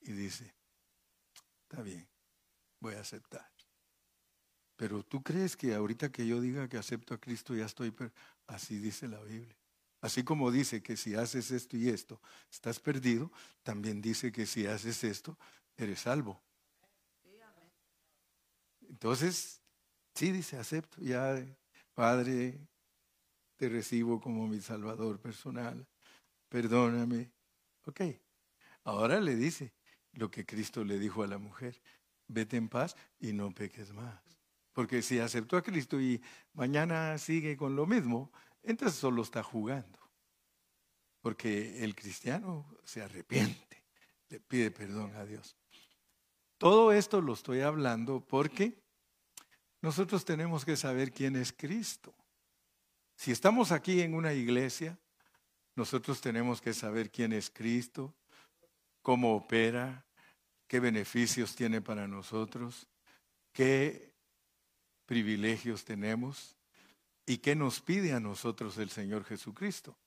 [0.01, 0.53] Y dice,
[1.73, 2.07] Está bien,
[2.79, 3.51] voy a aceptar.
[4.75, 7.91] Pero tú crees que ahorita que yo diga que acepto a Cristo ya estoy,
[8.45, 9.57] así dice la Biblia.
[10.03, 12.19] Así como dice que si haces esto y esto,
[12.51, 13.31] estás perdido,
[13.63, 15.37] también dice que si haces esto,
[15.77, 16.41] eres salvo.
[18.89, 19.61] Entonces,
[20.13, 21.41] sí dice, acepto, ya,
[21.93, 22.59] Padre,
[23.55, 25.87] te recibo como mi Salvador personal,
[26.49, 27.31] perdóname.
[27.85, 28.01] Ok,
[28.83, 29.71] ahora le dice,
[30.11, 31.81] lo que Cristo le dijo a la mujer,
[32.27, 34.21] vete en paz y no peques más.
[34.73, 39.99] Porque si aceptó a Cristo y mañana sigue con lo mismo, entonces solo está jugando.
[41.21, 43.83] Porque el cristiano se arrepiente,
[44.29, 45.55] le pide perdón a Dios.
[46.57, 48.81] Todo esto lo estoy hablando porque
[49.81, 52.13] nosotros tenemos que saber quién es Cristo.
[53.15, 54.97] Si estamos aquí en una iglesia,
[55.75, 58.15] nosotros tenemos que saber quién es Cristo,
[59.01, 60.05] cómo opera,
[60.67, 62.87] qué beneficios tiene para nosotros,
[63.51, 64.13] qué
[65.05, 66.57] privilegios tenemos
[67.25, 69.97] y qué nos pide a nosotros el Señor Jesucristo.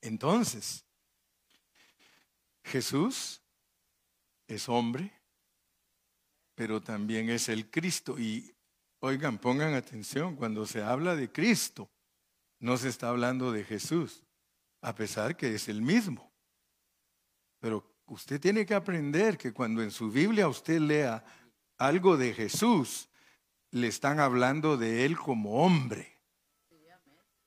[0.00, 0.84] Entonces,
[2.64, 3.42] Jesús
[4.46, 5.12] es hombre,
[6.54, 8.18] pero también es el Cristo.
[8.18, 8.54] Y
[9.00, 11.90] oigan, pongan atención, cuando se habla de Cristo,
[12.58, 14.24] no se está hablando de Jesús,
[14.82, 16.30] a pesar que es el mismo.
[17.58, 21.24] Pero usted tiene que aprender que cuando en su Biblia usted lea
[21.78, 23.09] algo de Jesús,
[23.70, 26.18] le están hablando de Él como hombre.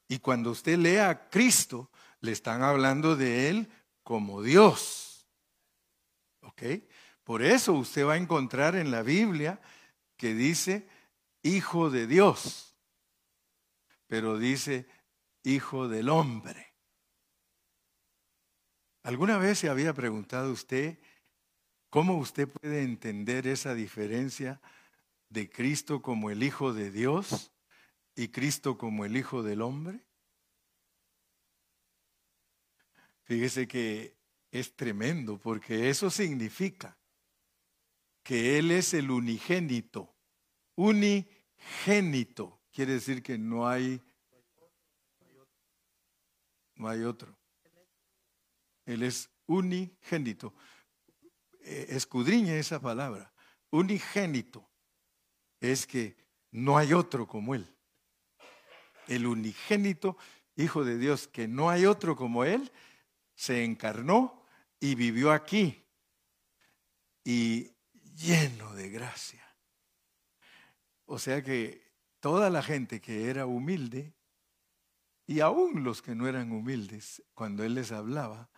[0.07, 3.69] Y cuando usted lea a Cristo, le están hablando de Él
[4.03, 5.27] como Dios.
[6.41, 6.62] ¿Ok?
[7.23, 9.62] Por eso usted va a encontrar en la Biblia
[10.17, 10.88] que dice
[11.41, 12.77] Hijo de Dios,
[14.07, 14.88] pero dice
[15.43, 16.73] Hijo del hombre.
[19.03, 20.97] ¿Alguna vez se había preguntado usted
[21.89, 24.62] cómo usted puede entender esa diferencia
[25.34, 27.52] de Cristo como el Hijo de Dios
[28.15, 30.06] y Cristo como el Hijo del hombre?
[33.24, 34.15] Fíjese que
[34.52, 37.00] es tremendo porque eso significa
[38.22, 40.15] que Él es el unigénito.
[40.76, 44.00] Unigénito quiere decir que no hay,
[46.76, 47.36] no hay otro.
[48.86, 50.54] Él es unigénito.
[51.62, 53.34] Eh, escudriñe esa palabra.
[53.72, 54.72] Unigénito
[55.71, 56.15] es que
[56.52, 57.67] no hay otro como Él.
[59.08, 60.17] El unigénito
[60.56, 62.71] Hijo de Dios, que no hay otro como Él,
[63.36, 64.45] se encarnó
[64.80, 65.84] y vivió aquí
[67.23, 67.71] y
[68.15, 69.43] lleno de gracia.
[71.06, 74.13] O sea que toda la gente que era humilde,
[75.26, 78.49] y aún los que no eran humildes, cuando Él les hablaba,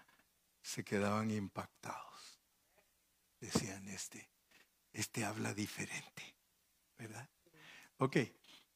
[0.62, 2.41] se quedaban impactados.
[3.39, 4.30] Decían, este,
[4.91, 6.35] este habla diferente,
[6.98, 7.30] ¿verdad?
[7.98, 8.18] Ok,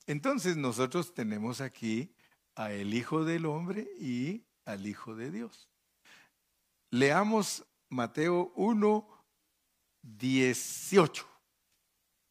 [0.05, 2.13] entonces nosotros tenemos aquí
[2.55, 5.69] a el Hijo del Hombre y al Hijo de Dios.
[6.91, 9.25] Leamos Mateo 1,
[10.01, 11.27] 18.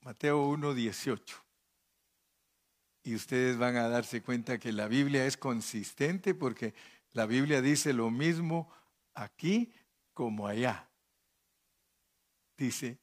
[0.01, 1.45] Mateo 1, 18.
[3.05, 6.75] Y ustedes van a darse cuenta que la Biblia es consistente porque
[7.13, 8.71] la Biblia dice lo mismo
[9.15, 9.73] aquí
[10.13, 10.89] como allá.
[12.57, 12.99] Dice,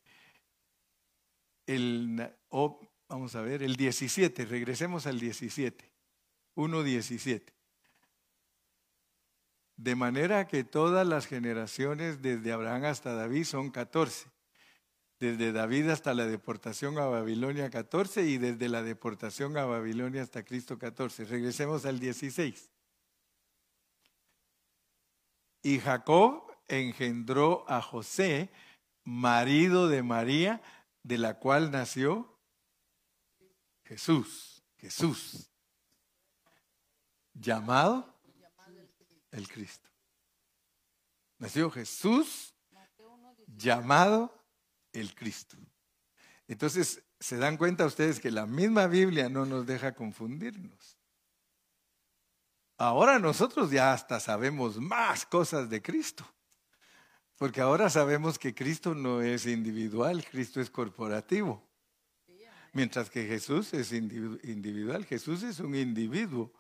[1.65, 2.35] el,
[3.09, 5.91] vamos a ver, el 17, regresemos al 17,
[6.55, 7.53] 1.17.
[9.77, 14.29] De manera que todas las generaciones desde Abraham hasta David son 14.
[15.19, 20.43] Desde David hasta la deportación a Babilonia 14 y desde la deportación a Babilonia hasta
[20.43, 21.25] Cristo 14.
[21.25, 22.69] Regresemos al 16.
[25.63, 28.49] Y Jacob engendró a José,
[29.03, 30.61] marido de María,
[31.03, 32.34] de la cual nació
[33.85, 35.49] Jesús, Jesús,
[37.33, 38.13] llamado
[39.31, 39.89] el Cristo.
[41.37, 42.53] Nació Jesús,
[43.47, 44.33] llamado
[44.91, 45.57] el Cristo.
[46.47, 50.97] Entonces, se dan cuenta ustedes que la misma Biblia no nos deja confundirnos.
[52.77, 56.25] Ahora nosotros ya hasta sabemos más cosas de Cristo.
[57.37, 61.61] Porque ahora sabemos que Cristo no es individual, Cristo es corporativo.
[62.75, 66.51] Mientras que Jesús es individual, Jesús es un individuo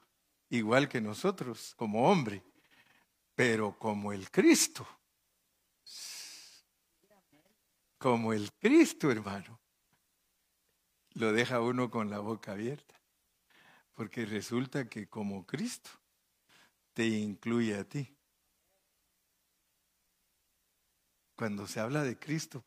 [0.47, 2.41] igual que nosotros, como hombre,
[3.35, 4.87] pero como el Cristo.
[7.97, 9.59] Como el Cristo, hermano.
[11.15, 12.95] Lo deja uno con la boca abierta.
[13.93, 15.89] Porque resulta que como Cristo,
[16.93, 18.15] te incluye a ti.
[21.35, 22.63] Cuando se habla de Cristo,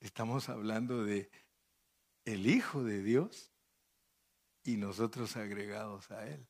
[0.00, 1.30] estamos hablando de
[2.28, 3.50] el Hijo de Dios
[4.62, 6.46] y nosotros agregados a Él.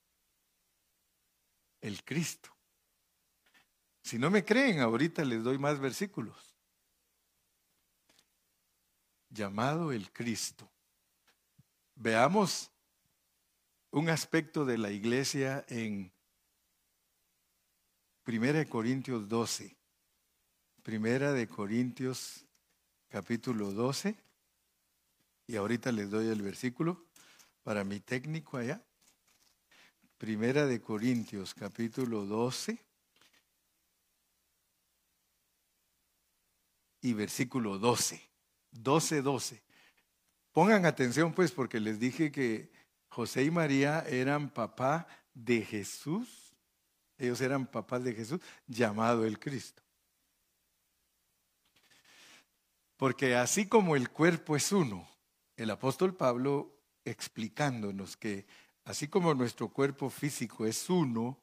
[1.81, 2.51] El Cristo.
[4.03, 6.57] Si no me creen, ahorita les doy más versículos.
[9.31, 10.69] Llamado el Cristo.
[11.95, 12.73] Veamos
[13.93, 16.13] un aspecto de la iglesia en
[18.25, 19.77] Primera de Corintios 12.
[20.83, 22.45] Primera de Corintios
[23.09, 24.28] capítulo 12.
[25.49, 27.09] Y ahorita les doy el versículo
[27.65, 28.81] para mi técnico allá.
[30.17, 32.79] Primera de Corintios capítulo 12.
[37.01, 38.23] Y versículo 12.
[38.71, 39.63] 12, 12.
[40.53, 42.71] Pongan atención pues porque les dije que
[43.09, 46.49] José y María eran papá de Jesús
[47.19, 49.83] ellos eran papás de Jesús, llamado el Cristo.
[52.97, 55.09] Porque así como el cuerpo es uno,
[55.59, 56.73] el apóstol Pablo
[57.05, 58.47] explicándonos que
[58.85, 61.37] así como nuestro cuerpo físico es uno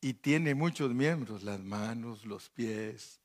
[0.00, 3.20] y tiene muchos miembros, las manos, los pies,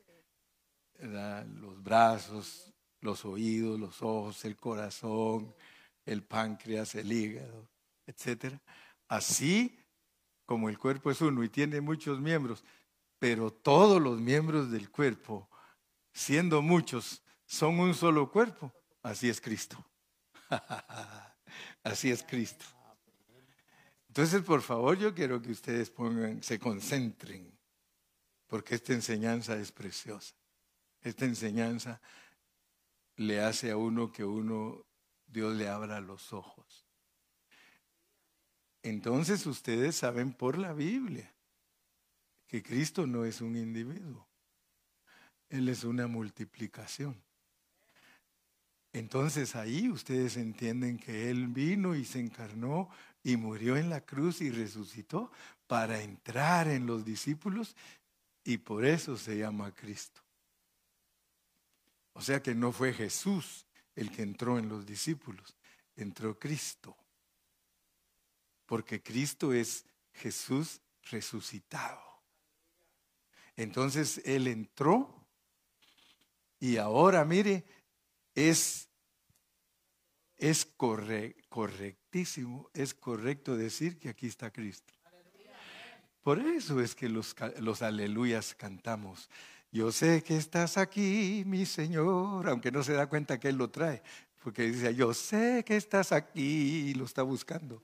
[1.00, 5.56] los brazos, los oídos, los ojos, el corazón,
[6.06, 7.70] el páncreas, el hígado,
[8.06, 8.56] etc.
[9.08, 9.80] Así
[10.46, 12.66] como el cuerpo es uno y tiene muchos miembros,
[13.20, 15.50] pero todos los miembros del cuerpo,
[16.12, 19.84] siendo muchos, son un solo cuerpo, así es Cristo.
[21.84, 22.66] así es Cristo.
[24.08, 27.58] Entonces, por favor, yo quiero que ustedes pongan, se concentren,
[28.48, 30.36] porque esta enseñanza es preciosa.
[31.02, 32.02] Esta enseñanza
[33.16, 34.86] le hace a uno que uno,
[35.28, 36.86] Dios le abra los ojos.
[38.84, 41.34] Entonces ustedes saben por la Biblia
[42.48, 44.28] que Cristo no es un individuo,
[45.50, 47.24] Él es una multiplicación.
[48.94, 52.90] Entonces ahí ustedes entienden que Él vino y se encarnó
[53.24, 55.32] y murió en la cruz y resucitó
[55.68, 57.76] para entrar en los discípulos
[58.44, 60.22] y por eso se llama Cristo.
[62.14, 63.66] O sea que no fue Jesús
[63.96, 65.56] el que entró en los discípulos,
[65.96, 66.98] entró Cristo
[68.72, 70.80] porque Cristo es Jesús
[71.10, 72.02] resucitado.
[73.58, 75.14] Entonces Él entró
[76.58, 77.66] y ahora, mire,
[78.36, 78.90] es,
[80.38, 80.66] es
[81.50, 84.94] correctísimo, es correcto decir que aquí está Cristo.
[86.22, 89.30] Por eso es que los, los aleluyas cantamos.
[89.72, 93.70] Yo sé que estás aquí, mi Señor, aunque no se da cuenta que Él lo
[93.70, 94.04] trae,
[94.44, 97.84] porque dice, yo sé que estás aquí y lo está buscando.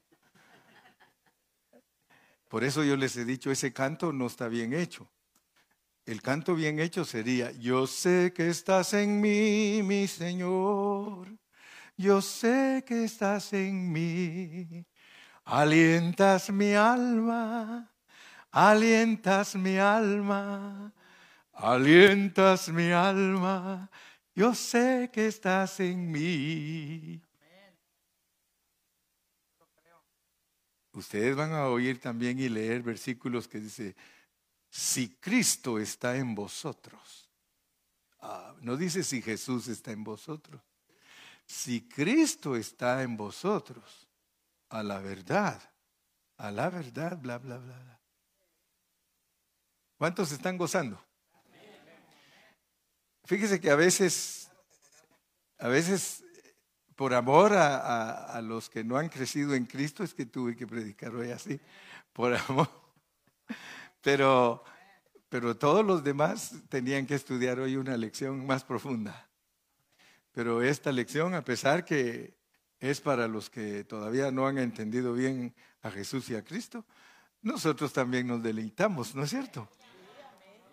[2.48, 5.10] Por eso yo les he dicho, ese canto no está bien hecho.
[6.08, 11.28] El canto bien hecho sería, yo sé que estás en mí, mi Señor.
[11.98, 14.86] Yo sé que estás en mí.
[15.44, 17.94] Alientas mi alma,
[18.52, 20.94] alientas mi alma,
[21.52, 23.92] alientas mi alma.
[24.34, 27.22] Yo sé que estás en mí.
[30.94, 33.94] Ustedes van a oír también y leer versículos que dice,
[34.70, 37.30] si Cristo está en vosotros.
[38.20, 40.62] Ah, no dice si Jesús está en vosotros.
[41.46, 44.08] Si Cristo está en vosotros,
[44.70, 45.62] a la verdad,
[46.38, 47.78] a la verdad, bla, bla, bla.
[47.78, 48.02] bla.
[49.98, 51.02] ¿Cuántos están gozando?
[53.24, 54.52] Fíjese que a veces,
[55.58, 56.24] a veces,
[56.96, 60.68] por amor a, a los que no han crecido en Cristo, es que tuve que
[60.68, 61.60] predicar hoy así,
[62.14, 62.70] por amor.
[64.08, 64.64] Pero,
[65.28, 69.28] pero todos los demás tenían que estudiar hoy una lección más profunda.
[70.32, 72.34] Pero esta lección, a pesar que
[72.80, 76.86] es para los que todavía no han entendido bien a Jesús y a Cristo,
[77.42, 79.68] nosotros también nos deleitamos, ¿no es cierto?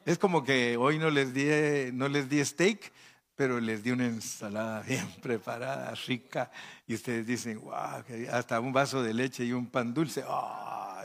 [0.07, 2.93] Es como que hoy no les di, no les di steak,
[3.35, 6.53] pero les di una ensalada bien preparada, rica,
[6.87, 10.23] y ustedes dicen, wow, hasta un vaso de leche y un pan dulce.
[10.25, 11.03] Oh,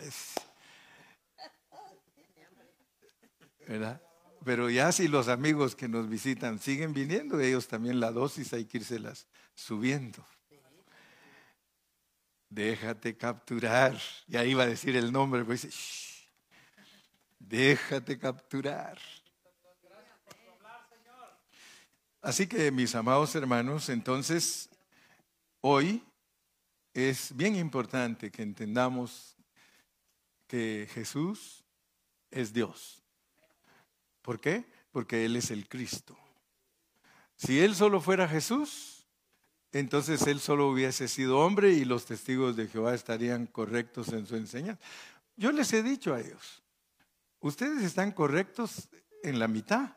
[4.43, 8.65] Pero ya si los amigos que nos visitan siguen viniendo, ellos también la dosis hay
[8.65, 10.25] que irselas subiendo.
[12.49, 13.99] Déjate capturar.
[14.27, 15.77] Y ahí va a decir el nombre, pues dice,
[17.37, 18.97] déjate capturar.
[22.21, 24.69] Así que mis amados hermanos, entonces
[25.61, 26.03] hoy
[26.93, 29.37] es bien importante que entendamos
[30.47, 31.63] que Jesús
[32.31, 32.98] es Dios.
[34.21, 34.65] ¿Por qué?
[34.91, 36.17] Porque Él es el Cristo.
[37.35, 39.07] Si Él solo fuera Jesús,
[39.71, 44.35] entonces Él solo hubiese sido hombre y los testigos de Jehová estarían correctos en su
[44.35, 44.81] enseñanza.
[45.37, 46.61] Yo les he dicho a ellos,
[47.39, 48.89] ustedes están correctos
[49.23, 49.95] en la mitad.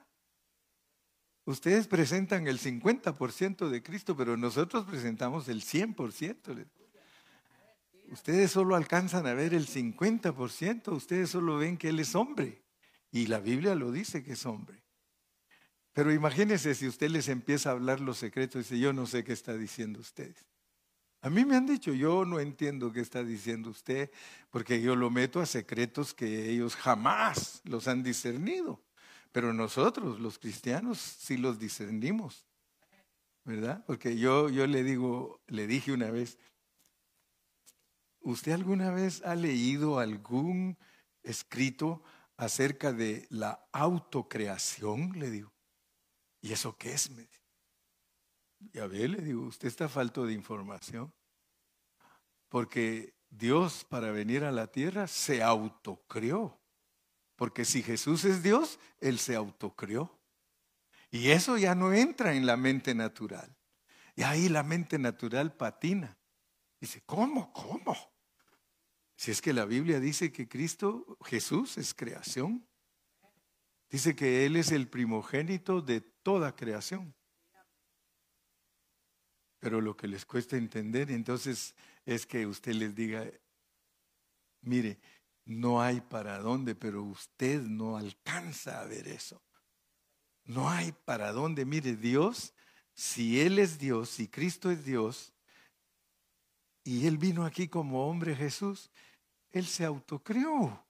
[1.44, 6.66] Ustedes presentan el 50% de Cristo, pero nosotros presentamos el 100%.
[8.12, 12.62] Ustedes solo alcanzan a ver el 50%, ustedes solo ven que Él es hombre.
[13.12, 14.82] Y la Biblia lo dice que es hombre.
[15.92, 19.22] Pero imagínense si usted les empieza a hablar los secretos y dice, yo no sé
[19.22, 20.34] qué está diciendo usted.
[21.20, 24.10] A mí me han dicho, yo no entiendo qué está diciendo usted,
[24.50, 28.82] porque yo lo meto a secretos que ellos jamás los han discernido.
[29.30, 32.46] Pero nosotros, los cristianos, sí los discernimos.
[33.44, 33.84] ¿Verdad?
[33.86, 36.38] Porque yo, yo le digo, le dije una vez,
[38.20, 40.78] ¿usted alguna vez ha leído algún
[41.22, 42.02] escrito
[42.42, 45.52] acerca de la autocreación, le digo.
[46.40, 47.08] ¿Y eso qué es?
[48.72, 51.14] Ya ve, le digo, usted está falto de información.
[52.48, 56.60] Porque Dios para venir a la tierra se autocreó.
[57.36, 60.18] Porque si Jesús es Dios, Él se autocreó.
[61.12, 63.56] Y eso ya no entra en la mente natural.
[64.16, 66.18] Y ahí la mente natural patina.
[66.80, 67.52] Dice, ¿cómo?
[67.52, 67.96] ¿Cómo?
[69.22, 72.66] Si es que la Biblia dice que Cristo, Jesús, es creación.
[73.88, 77.14] Dice que Él es el primogénito de toda creación.
[79.60, 83.24] Pero lo que les cuesta entender entonces es que usted les diga,
[84.60, 84.98] mire,
[85.44, 89.40] no hay para dónde, pero usted no alcanza a ver eso.
[90.46, 91.64] No hay para dónde.
[91.64, 92.54] Mire, Dios,
[92.92, 95.32] si Él es Dios, si Cristo es Dios,
[96.82, 98.90] y Él vino aquí como hombre Jesús,
[99.52, 100.84] él se autocrió.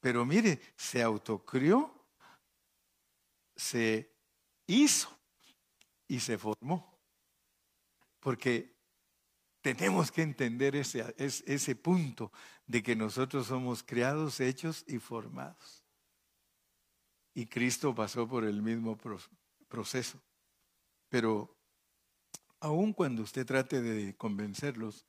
[0.00, 1.92] Pero mire, se autocrió,
[3.56, 4.14] se
[4.66, 5.14] hizo
[6.08, 6.98] y se formó.
[8.18, 8.74] Porque
[9.60, 12.32] tenemos que entender ese, ese punto
[12.66, 15.84] de que nosotros somos creados, hechos y formados.
[17.34, 18.98] Y Cristo pasó por el mismo
[19.68, 20.20] proceso.
[21.08, 21.56] Pero
[22.60, 25.04] aun cuando usted trate de convencerlos,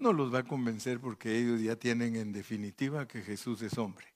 [0.00, 4.06] no los va a convencer porque ellos ya tienen en definitiva que Jesús es hombre.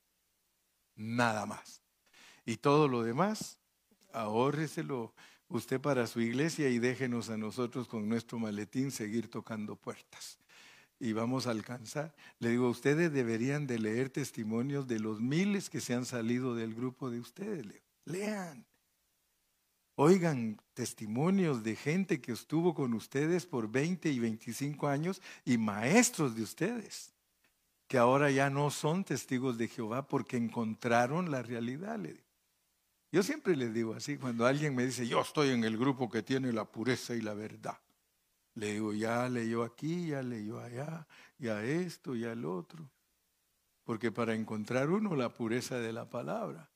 [0.97, 1.83] Nada más.
[2.47, 3.59] Y todo lo demás,
[4.13, 5.15] ahórreselo
[5.49, 10.39] usted para su iglesia y déjenos a nosotros con nuestro maletín seguir tocando puertas.
[10.99, 12.15] Y vamos a alcanzar.
[12.39, 16.75] Le digo, ustedes deberían de leer testimonios de los miles que se han salido del
[16.75, 17.67] grupo de ustedes.
[18.05, 18.65] Lean.
[19.97, 26.35] Oigan testimonios de gente que estuvo con ustedes por 20 y 25 años y maestros
[26.35, 27.15] de ustedes,
[27.87, 32.01] que ahora ya no son testigos de Jehová porque encontraron la realidad.
[33.13, 36.25] Yo siempre les digo así, cuando alguien me dice, yo estoy en el grupo que
[36.25, 37.79] tiene la pureza y la verdad.
[38.55, 41.07] Le digo, ya leyó aquí, ya leyó allá,
[41.39, 42.91] ya esto, ya el otro.
[43.85, 46.69] Porque para encontrar uno la pureza de la palabra,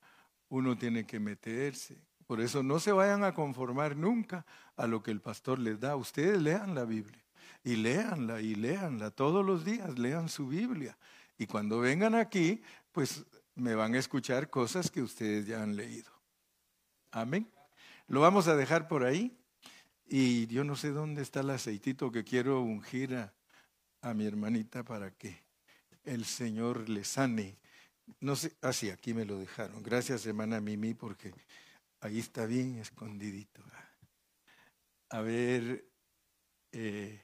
[0.48, 2.07] uno tiene que meterse.
[2.28, 4.44] Por eso no se vayan a conformar nunca
[4.76, 5.96] a lo que el pastor les da.
[5.96, 7.24] Ustedes lean la Biblia
[7.64, 10.98] y léanla y léanla todos los días, lean su Biblia.
[11.38, 12.60] Y cuando vengan aquí,
[12.92, 13.24] pues
[13.54, 16.12] me van a escuchar cosas que ustedes ya han leído.
[17.12, 17.50] Amén.
[18.08, 19.34] Lo vamos a dejar por ahí.
[20.06, 23.32] Y yo no sé dónde está el aceitito que quiero ungir a,
[24.12, 25.44] mi hermanita para que
[26.04, 27.56] el Señor le sane.
[28.20, 29.82] No sé, así, ah, aquí me lo dejaron.
[29.82, 31.32] Gracias, hermana Mimi, porque
[32.00, 33.62] ahí está bien escondidito.
[35.10, 35.90] A ver,
[36.72, 37.22] eh,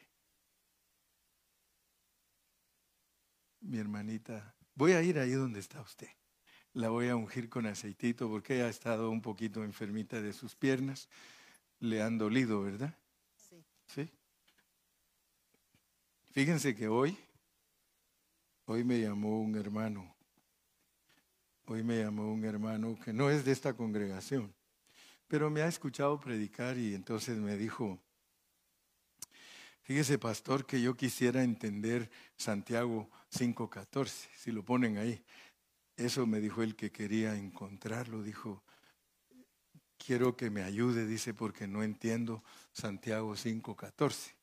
[3.61, 6.09] mi hermanita, voy a ir ahí donde está usted
[6.75, 11.09] la voy a ungir con aceitito porque ha estado un poquito enfermita de sus piernas.
[11.79, 12.99] Le han dolido, ¿verdad?
[13.37, 13.65] Sí.
[13.87, 14.11] ¿Sí?
[16.33, 17.17] Fíjense que hoy,
[18.65, 20.17] hoy me llamó un hermano,
[21.67, 24.53] hoy me llamó un hermano que no es de esta congregación,
[25.29, 27.99] pero me ha escuchado predicar y entonces me dijo,
[29.83, 35.23] fíjese pastor que yo quisiera entender Santiago 5.14, si lo ponen ahí.
[35.97, 38.63] Eso me dijo el que quería encontrarlo, dijo,
[39.97, 44.35] quiero que me ayude, dice, porque no entiendo Santiago 5.14.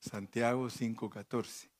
[0.00, 1.71] Santiago 5.14.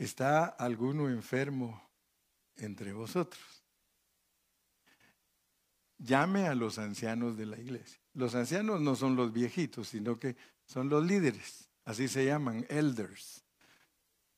[0.00, 1.90] ¿Está alguno enfermo
[2.56, 3.62] entre vosotros?
[5.98, 8.00] Llame a los ancianos de la iglesia.
[8.14, 11.68] Los ancianos no son los viejitos, sino que son los líderes.
[11.84, 13.44] Así se llaman, elders.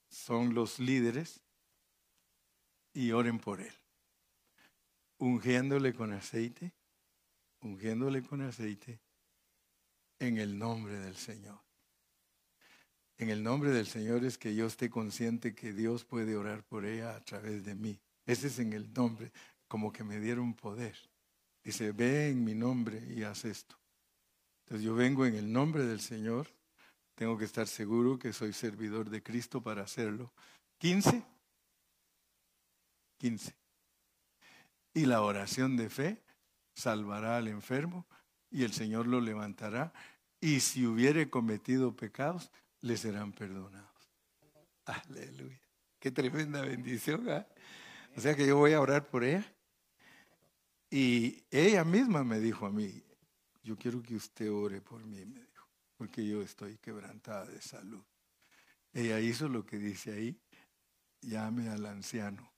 [0.09, 1.45] Son los líderes
[2.93, 3.75] y oren por él.
[5.19, 6.75] Ungiéndole con aceite,
[7.61, 9.01] ungiéndole con aceite
[10.19, 11.61] en el nombre del Señor.
[13.19, 16.85] En el nombre del Señor es que yo esté consciente que Dios puede orar por
[16.85, 18.01] ella a través de mí.
[18.27, 19.33] Ese es en el nombre,
[19.69, 20.97] como que me dieron poder.
[21.63, 23.77] Dice, ve en mi nombre y haz esto.
[24.65, 26.49] Entonces yo vengo en el nombre del Señor,
[27.15, 30.33] tengo que estar seguro que soy servidor de Cristo para hacerlo.
[30.79, 31.23] 15.
[33.19, 33.55] 15.
[34.95, 36.23] Y la oración de fe
[36.75, 38.07] salvará al enfermo
[38.51, 39.93] y el Señor lo levantará.
[40.41, 42.51] Y si hubiere cometido pecados,
[42.83, 43.91] le serán perdonados.
[44.85, 45.61] Aleluya.
[45.99, 47.28] Qué tremenda bendición.
[47.30, 47.47] ¿ah?
[48.16, 49.45] O sea que yo voy a orar por ella
[50.91, 53.03] y ella misma me dijo a mí,
[53.62, 55.66] yo quiero que usted ore por mí, me dijo,
[55.97, 58.05] porque yo estoy quebrantada de salud.
[58.93, 60.39] Ella hizo lo que dice ahí,
[61.22, 62.53] llame al anciano.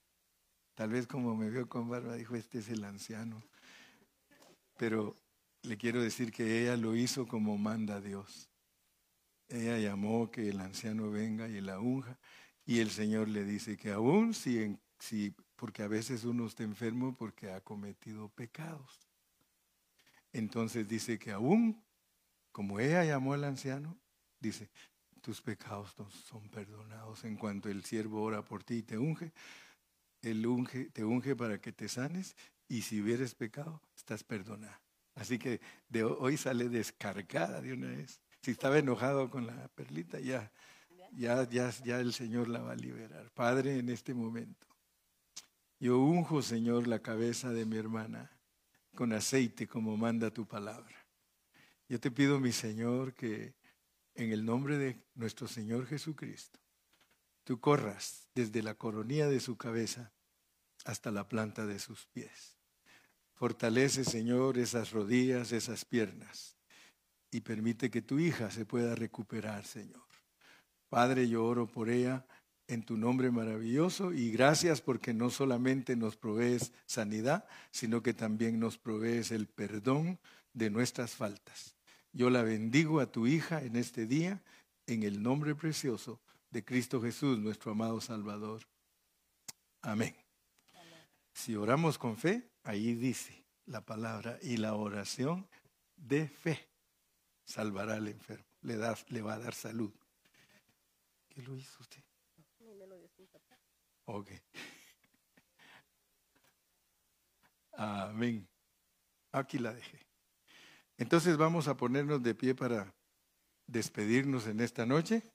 [0.75, 3.41] Tal vez como me vio con barba, dijo, este es el anciano.
[4.77, 5.14] Pero
[5.62, 8.51] le quiero decir que ella lo hizo como manda Dios.
[9.55, 12.19] Ella llamó que el anciano venga y la unja.
[12.67, 14.77] Y el Señor le dice que aún si,
[15.55, 18.99] porque a veces uno está enfermo porque ha cometido pecados.
[20.33, 21.81] Entonces dice que aún,
[22.51, 23.97] como ella llamó al anciano,
[24.41, 24.69] dice,
[25.21, 25.95] tus pecados
[26.29, 27.23] son perdonados.
[27.23, 29.33] En cuanto el siervo ora por ti y te unge,
[30.23, 32.35] él unge, te unge para que te sanes
[32.67, 34.81] y si hubieres pecado, estás perdonado.
[35.15, 38.21] Así que de hoy sale descargada de una vez.
[38.45, 40.53] Si estaba enojado con la perlita, ya,
[41.16, 43.30] ya, ya, ya el Señor la va a liberar.
[43.32, 44.66] Padre, en este momento,
[45.80, 48.30] yo unjo, Señor, la cabeza de mi hermana
[48.95, 51.07] con aceite como manda tu palabra.
[51.88, 53.55] Yo te pido, mi Señor, que
[54.14, 56.61] en el nombre de nuestro Señor Jesucristo,
[57.45, 60.12] tú corras desde la coronilla de su cabeza
[60.84, 62.59] hasta la planta de sus pies.
[63.32, 66.55] Fortalece, Señor, esas rodillas, esas piernas
[67.35, 70.07] y permite que tu hija se pueda recuperar, Señor.
[70.89, 72.24] Padre, yo oro por ella
[72.68, 78.61] en tu nombre maravilloso y gracias porque no solamente nos provees sanidad, sino que también
[78.61, 80.20] nos provees el perdón
[80.53, 81.74] de nuestras faltas.
[82.12, 84.41] Yo la bendigo a tu hija en este día,
[84.87, 86.20] en el nombre precioso
[86.53, 88.62] de Cristo Jesús, nuestro amado Salvador.
[89.82, 90.14] Amén.
[91.32, 95.49] Si oramos con fe, ahí dice la palabra, y la oración
[95.97, 96.68] de fe
[97.45, 99.92] salvará al enfermo, le, da, le va a dar salud.
[101.28, 102.03] ¿Qué lo hizo usted?
[104.07, 104.30] Ok.
[107.72, 108.49] Amén.
[109.32, 109.99] Aquí la dejé.
[110.97, 112.95] Entonces vamos a ponernos de pie para
[113.66, 115.34] despedirnos en esta noche.